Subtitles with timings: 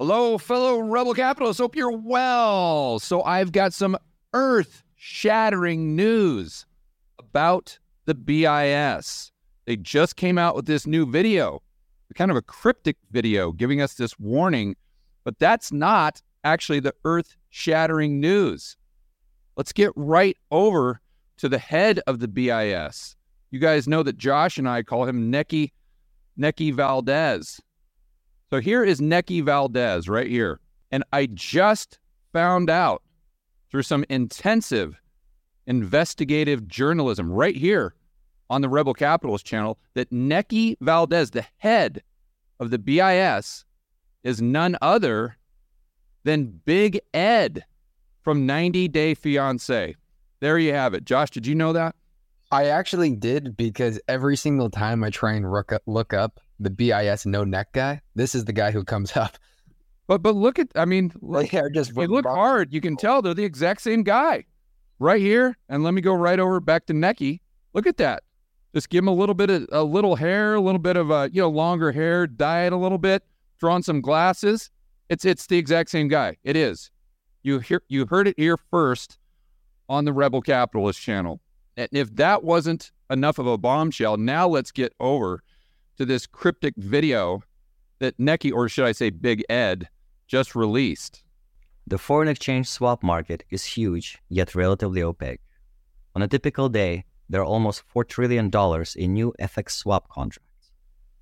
[0.00, 1.58] Hello, fellow rebel capitalists.
[1.58, 3.00] Hope you're well.
[3.00, 3.98] So, I've got some
[4.32, 6.66] earth shattering news
[7.18, 9.32] about the BIS.
[9.66, 11.62] They just came out with this new video,
[12.14, 14.76] kind of a cryptic video giving us this warning,
[15.24, 18.76] but that's not actually the earth shattering news.
[19.56, 21.00] Let's get right over
[21.38, 23.16] to the head of the BIS.
[23.50, 25.72] You guys know that Josh and I call him Neki,
[26.38, 27.60] Neki Valdez.
[28.50, 30.60] So here is Neki Valdez right here.
[30.90, 31.98] And I just
[32.32, 33.02] found out
[33.70, 35.00] through some intensive
[35.66, 37.94] investigative journalism right here
[38.48, 42.02] on the Rebel Capitalist channel that Neki Valdez, the head
[42.58, 43.66] of the BIS,
[44.24, 45.36] is none other
[46.24, 47.64] than Big Ed
[48.22, 49.94] from 90 Day Fiance.
[50.40, 51.04] There you have it.
[51.04, 51.94] Josh, did you know that?
[52.50, 56.70] I actually did because every single time I try and look up, look up the
[56.70, 59.38] BIS no neck guy, this is the guy who comes up.
[60.06, 63.22] But but look at I mean, Like, yeah, just you look hard, you can tell
[63.22, 64.44] they're the exact same guy.
[65.00, 67.40] Right here, and let me go right over back to Neki.
[67.72, 68.24] Look at that.
[68.74, 71.30] Just give him a little bit of a little hair, a little bit of a
[71.32, 73.22] you know longer hair, dye it a little bit,
[73.58, 74.70] draw on some glasses.
[75.08, 76.36] It's it's the exact same guy.
[76.42, 76.90] It is.
[77.42, 79.18] You hear you heard it here first
[79.88, 81.40] on the Rebel Capitalist channel.
[81.76, 85.42] And if that wasn't enough of a bombshell, now let's get over
[85.98, 87.42] to this cryptic video
[87.98, 89.88] that Neki, or should I say Big Ed,
[90.28, 91.24] just released.
[91.86, 95.40] The foreign exchange swap market is huge, yet relatively opaque.
[96.14, 98.50] On a typical day, there are almost $4 trillion
[98.96, 100.70] in new FX swap contracts.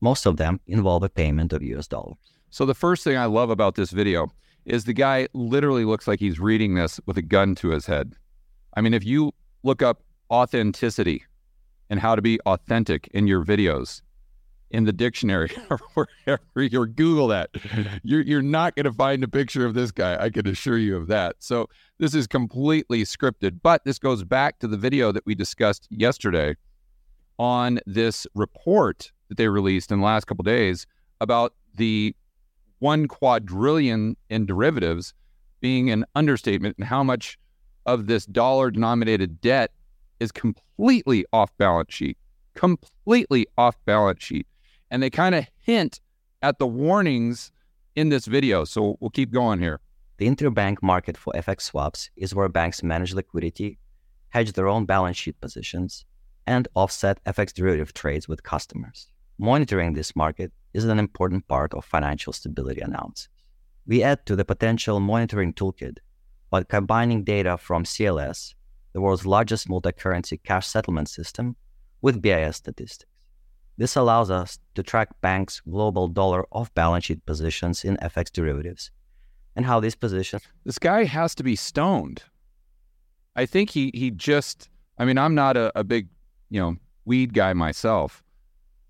[0.00, 2.18] Most of them involve a payment of US dollars.
[2.50, 4.28] So the first thing I love about this video
[4.64, 8.14] is the guy literally looks like he's reading this with a gun to his head.
[8.74, 9.32] I mean, if you
[9.62, 11.24] look up authenticity
[11.90, 14.02] and how to be authentic in your videos
[14.70, 17.50] in the dictionary or wherever you Google that,
[18.02, 20.22] you're, you're not going to find a picture of this guy.
[20.22, 21.36] I can assure you of that.
[21.38, 25.86] So this is completely scripted, but this goes back to the video that we discussed
[25.90, 26.56] yesterday
[27.38, 30.86] on this report that they released in the last couple days
[31.20, 32.14] about the
[32.78, 35.14] one quadrillion in derivatives
[35.60, 37.38] being an understatement and how much
[37.86, 39.72] of this dollar denominated debt
[40.20, 42.18] is completely off balance sheet,
[42.54, 44.46] completely off balance sheet.
[44.90, 46.00] And they kind of hint
[46.42, 47.52] at the warnings
[47.94, 48.64] in this video.
[48.64, 49.80] So we'll keep going here.
[50.18, 53.78] The interbank market for FX swaps is where banks manage liquidity,
[54.30, 56.04] hedge their own balance sheet positions,
[56.46, 59.08] and offset FX derivative trades with customers.
[59.38, 63.28] Monitoring this market is an important part of financial stability analysis.
[63.86, 65.98] We add to the potential monitoring toolkit
[66.50, 68.54] by combining data from CLS,
[68.92, 71.56] the world's largest multi currency cash settlement system,
[72.00, 73.10] with BIS statistics.
[73.78, 78.90] This allows us to track banks' global dollar off balance sheet positions in FX derivatives
[79.54, 80.42] and how these positions.
[80.64, 82.24] This guy has to be stoned.
[83.36, 84.68] I think he he just
[84.98, 86.08] I mean, I'm not a, a big,
[86.50, 88.24] you know, weed guy myself,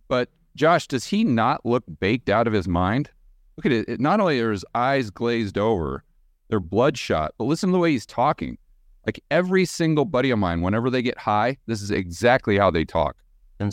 [0.09, 3.11] but Josh, does he not look baked out of his mind?
[3.59, 4.01] Look at it.
[4.01, 6.03] not only are his eyes glazed over,
[6.49, 8.57] they're bloodshot, but listen to the way he's talking.
[9.05, 12.87] Like every single buddy of mine, whenever they get high, this is exactly how they
[12.87, 13.17] talk.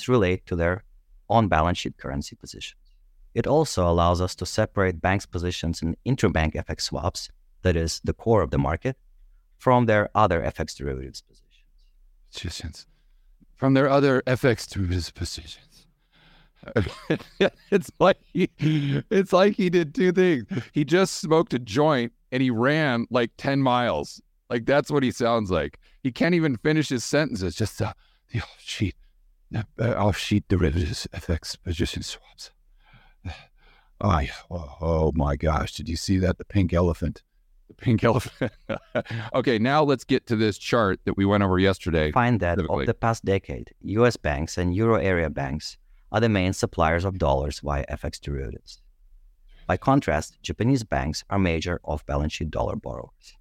[0.10, 0.84] relate to their
[1.30, 2.80] on balance sheet currency positions.
[3.34, 7.30] It also allows us to separate banks' positions in interbank FX swaps,
[7.64, 8.98] that is, the core of the market,
[9.58, 12.88] from their other FX derivatives positions.
[13.56, 15.88] From their other FX derivatives positions.
[17.72, 18.50] it's like he,
[19.12, 20.46] it's like he did two things.
[20.74, 24.22] He just smoked a joint and he ran like 10 miles.
[24.50, 25.80] Like that's what he sounds like.
[26.04, 27.56] He can't even finish his sentences.
[27.56, 29.05] Just the off sheet, uh,
[29.54, 29.64] Uh,
[29.96, 32.52] off sheet derivatives, FX position swaps.
[34.02, 35.72] Oh, oh, oh my gosh!
[35.72, 36.38] Did you see that?
[36.38, 37.24] The pink elephant.
[37.70, 38.52] The pink elephant.
[39.34, 42.12] okay, now let's get to this chart that we went over yesterday.
[42.12, 44.18] Find that over the past decade, U.S.
[44.18, 45.78] banks and Euro area banks
[46.12, 48.82] are the main suppliers of dollars via FX derivatives.
[49.66, 53.38] By contrast, Japanese banks are major off balance sheet dollar borrowers.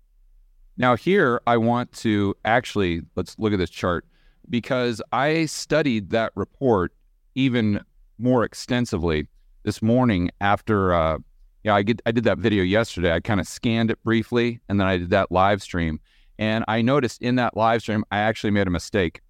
[0.76, 4.06] Now, here I want to actually let's look at this chart
[4.49, 6.93] because I studied that report
[7.35, 7.81] even
[8.19, 9.29] more extensively
[9.64, 10.94] this morning after.
[10.94, 11.19] Uh,
[11.62, 13.12] yeah, I get I did that video yesterday.
[13.12, 16.00] I kind of scanned it briefly, and then I did that live stream.
[16.38, 19.20] And I noticed in that live stream, I actually made a mistake,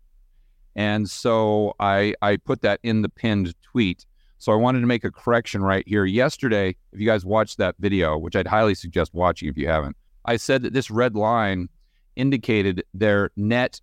[0.75, 4.05] and so I I put that in the pinned tweet.
[4.39, 6.05] So I wanted to make a correction right here.
[6.05, 9.97] Yesterday, if you guys watched that video, which I'd highly suggest watching if you haven't,
[10.25, 11.69] I said that this red line
[12.17, 13.81] indicated their net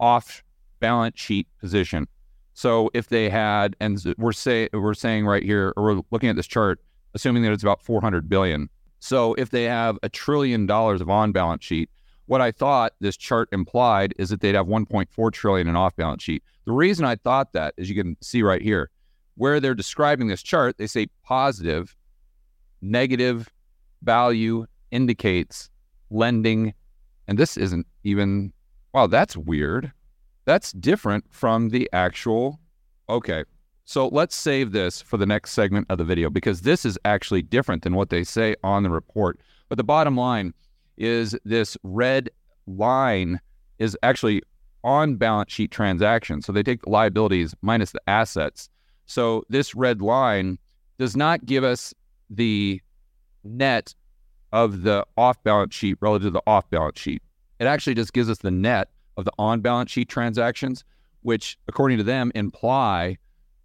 [0.00, 0.42] off
[0.80, 2.06] balance sheet position.
[2.54, 6.36] So if they had, and we're say we're saying right here, or we're looking at
[6.36, 6.80] this chart,
[7.14, 8.68] assuming that it's about 400 billion.
[8.98, 11.90] So if they have a trillion dollars of on balance sheet,
[12.26, 16.22] what I thought this chart implied is that they'd have 1.4 trillion in off balance
[16.22, 16.42] sheet.
[16.64, 18.90] The reason I thought that, as you can see right here,
[19.36, 21.94] where they're describing this chart, they say positive,
[22.82, 23.48] negative
[24.02, 25.70] value indicates
[26.10, 26.74] lending.
[27.28, 28.52] And this isn't even,
[28.92, 29.92] wow, that's weird.
[30.44, 32.60] That's different from the actual.
[33.08, 33.44] Okay.
[33.84, 37.42] So let's save this for the next segment of the video because this is actually
[37.42, 39.38] different than what they say on the report.
[39.68, 40.54] But the bottom line
[40.96, 42.30] is this red
[42.66, 43.40] line
[43.78, 44.42] is actually
[44.82, 46.46] on balance sheet transactions.
[46.46, 48.68] So they take the liabilities minus the assets.
[49.06, 50.58] So this red line
[50.98, 51.94] does not give us
[52.30, 52.80] the
[53.44, 53.94] net
[54.52, 57.22] of the off balance sheet relative to the off balance sheet.
[57.58, 60.84] It actually just gives us the net of the on balance sheet transactions,
[61.22, 63.18] which according to them imply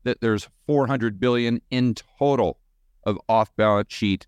[0.04, 2.58] that there's 400 billion in total
[3.06, 4.28] of off balance sheet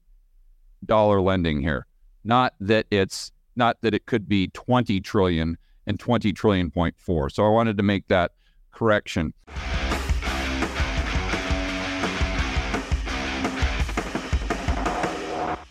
[0.86, 1.88] dollar lending here.
[2.24, 7.30] Not that it's not that it could be 20 trillion and 20 trillion point four.
[7.30, 8.32] So I wanted to make that
[8.72, 9.34] correction.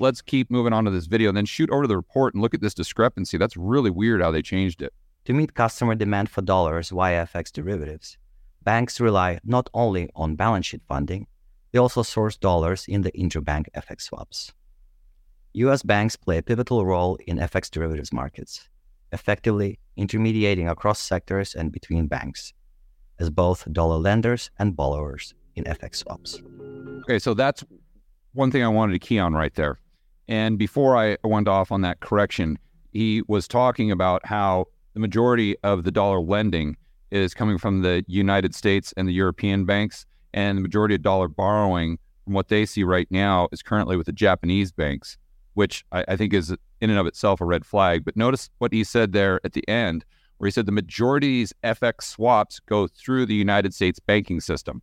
[0.00, 2.40] Let's keep moving on to this video and then shoot over to the report and
[2.40, 3.36] look at this discrepancy.
[3.36, 4.92] That's really weird how they changed it.
[5.24, 8.16] To meet customer demand for dollars via FX derivatives,
[8.62, 11.26] banks rely not only on balance sheet funding,
[11.72, 14.52] they also source dollars in the interbank FX swaps.
[15.54, 18.68] US banks play a pivotal role in FX derivatives markets,
[19.10, 22.52] effectively intermediating across sectors and between banks,
[23.18, 26.40] as both dollar lenders and borrowers in FX swaps.
[27.02, 27.64] Okay, so that's
[28.32, 29.80] one thing I wanted to key on right there.
[30.28, 32.58] And before I went off on that correction,
[32.92, 36.76] he was talking about how the majority of the dollar lending
[37.10, 40.04] is coming from the United States and the European banks,
[40.34, 44.06] and the majority of dollar borrowing, from what they see right now, is currently with
[44.06, 45.16] the Japanese banks,
[45.54, 48.04] which I, I think is in and of itself a red flag.
[48.04, 50.04] But notice what he said there at the end,
[50.36, 54.40] where he said the majority of these FX swaps go through the United States banking
[54.40, 54.82] system.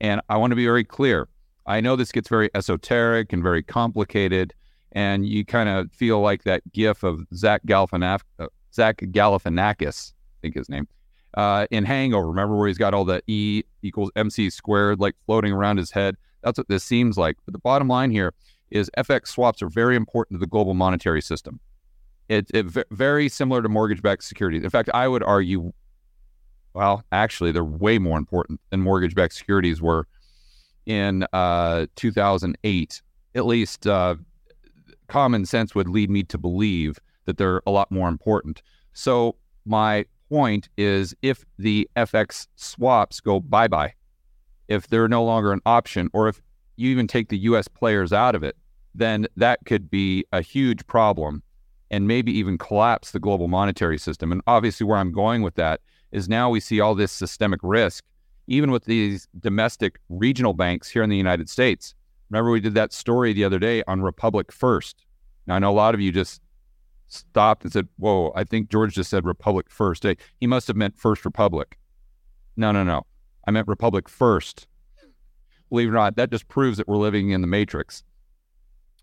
[0.00, 1.28] And I want to be very clear.
[1.66, 4.54] I know this gets very esoteric and very complicated,
[4.96, 10.36] and you kind of feel like that gif of Zach, Galifianakis, uh, Zach Galifianakis, I
[10.40, 10.88] think his name,
[11.34, 12.28] uh, in Hangover.
[12.28, 16.16] Remember where he's got all the E equals MC squared like floating around his head?
[16.42, 17.36] That's what this seems like.
[17.44, 18.32] But the bottom line here
[18.70, 21.60] is FX swaps are very important to the global monetary system.
[22.30, 24.64] It's it, very similar to mortgage-backed securities.
[24.64, 25.74] In fact, I would argue,
[26.72, 30.08] well, actually, they're way more important than mortgage-backed securities were
[30.86, 33.02] in uh, 2008.
[33.34, 34.16] At least uh,
[35.08, 38.62] common sense would lead me to believe that they're a lot more important.
[38.92, 43.94] So my point is if the FX swaps go bye bye,
[44.68, 46.40] if they're no longer an option, or if
[46.76, 48.56] you even take the US players out of it,
[48.94, 51.42] then that could be a huge problem
[51.90, 54.32] and maybe even collapse the global monetary system.
[54.32, 58.04] And obviously, where I'm going with that is now we see all this systemic risk,
[58.46, 61.94] even with these domestic regional banks here in the United States.
[62.30, 65.04] Remember, we did that story the other day on Republic First.
[65.46, 66.40] Now, I know a lot of you just
[67.08, 70.04] stopped and said, Whoa, I think George just said Republic First.
[70.40, 71.78] He must have meant First Republic.
[72.56, 73.06] No, no, no.
[73.46, 74.66] I meant Republic First.
[75.70, 78.02] Believe it or not, that just proves that we're living in the Matrix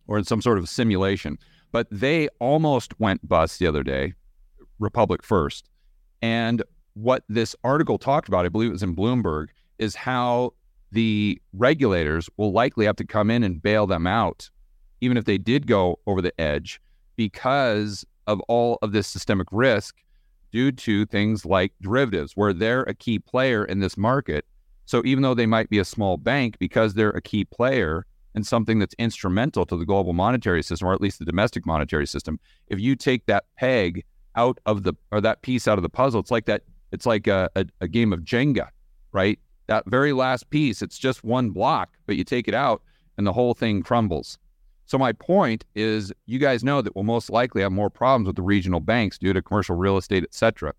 [0.08, 1.38] or in some sort of simulation.
[1.72, 4.14] But they almost went bust the other day,
[4.80, 5.70] Republic First.
[6.22, 6.64] And
[6.94, 9.48] what this article talked about, I believe it was in Bloomberg,
[9.80, 10.54] is how
[10.94, 14.50] the regulators will likely have to come in and bail them out,
[15.02, 16.80] even if they did go over the edge,
[17.16, 19.96] because of all of this systemic risk
[20.52, 24.46] due to things like derivatives, where they're a key player in this market.
[24.86, 28.46] So even though they might be a small bank, because they're a key player and
[28.46, 32.40] something that's instrumental to the global monetary system, or at least the domestic monetary system,
[32.68, 34.04] if you take that peg
[34.36, 36.62] out of the or that piece out of the puzzle, it's like that.
[36.92, 38.68] It's like a, a, a game of Jenga,
[39.12, 39.40] right?
[39.68, 42.82] That very last piece, it's just one block, but you take it out
[43.18, 44.38] and the whole thing crumbles.
[44.86, 48.36] So my point is, you guys know that we'll most likely have more problems with
[48.36, 50.74] the regional banks due to commercial real estate, et cetera.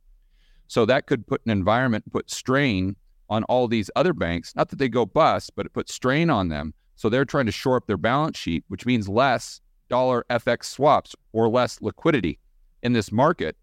[0.69, 2.97] So that could put an environment, put strain
[3.31, 4.55] on all these other banks.
[4.55, 6.75] Not that they go bust, but it puts strain on them.
[6.97, 11.15] So they're trying to shore up their balance sheet, which means less dollar FX swaps
[11.33, 12.39] or less liquidity
[12.83, 13.57] in this market,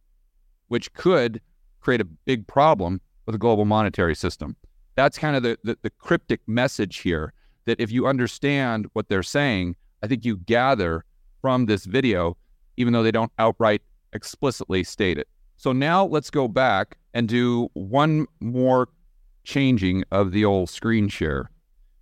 [0.68, 1.42] which could
[1.80, 4.56] create a big problem with the global monetary system.
[5.02, 7.34] That's kind of the, the, the cryptic message here
[7.66, 11.06] that if you understand what they're saying, I think you gather
[11.42, 12.38] from this video,
[12.78, 13.82] even though they don't outright
[14.14, 15.28] explicitly state it.
[15.58, 18.90] So now let's go back and do one more
[19.44, 21.50] changing of the old screen share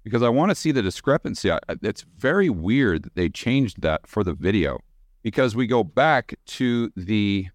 [0.03, 1.51] because I want to see the discrepancy.
[1.81, 4.77] It's very weird that they changed that for the video
[5.23, 7.47] because we go back to the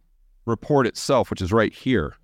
[0.46, 2.14] report itself, which is right here,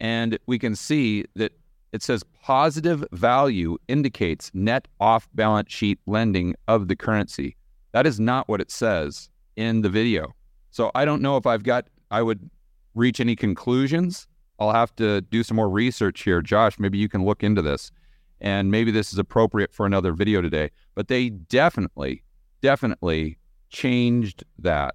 [0.00, 1.52] and we can see that
[1.92, 7.56] it says positive value indicates net off balance sheet lending of the currency.
[7.92, 10.34] That is not what it says in the video.
[10.70, 12.50] So I don't know if I've got, I would
[12.94, 14.26] reach any conclusions.
[14.58, 16.42] I'll have to do some more research here.
[16.42, 17.90] Josh, maybe you can look into this
[18.40, 20.70] and maybe this is appropriate for another video today.
[20.94, 22.22] But they definitely,
[22.60, 23.38] definitely
[23.70, 24.94] changed that.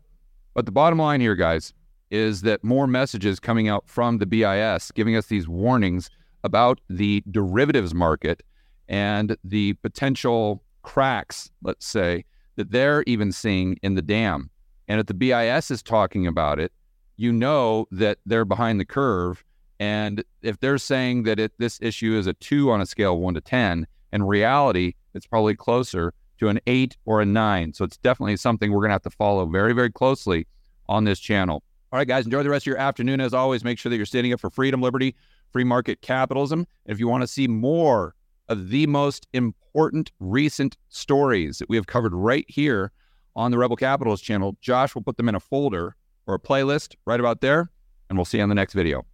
[0.54, 1.74] But the bottom line here, guys,
[2.10, 6.10] is that more messages coming out from the BIS giving us these warnings
[6.44, 8.44] about the derivatives market
[8.88, 14.50] and the potential cracks, let's say, that they're even seeing in the dam.
[14.88, 16.72] And if the BIS is talking about it,
[17.16, 19.44] you know that they're behind the curve.
[19.80, 23.20] And if they're saying that it, this issue is a two on a scale of
[23.20, 27.74] one to 10, in reality, it's probably closer to an eight or a nine.
[27.74, 30.48] So it's definitely something we're going to have to follow very, very closely
[30.90, 31.64] on this channel.
[31.92, 33.22] All right, guys, enjoy the rest of your afternoon.
[33.22, 35.16] As always, make sure that you're standing up for freedom, liberty,
[35.52, 36.66] free market capitalism.
[36.86, 38.16] And if you want to see more
[38.50, 42.92] of the most important recent stories that we have covered right here
[43.36, 45.96] on the Rebel Capitalist channel, Josh will put them in a folder
[46.28, 47.70] or a playlist right about there,
[48.10, 49.06] and we'll see you on the next video.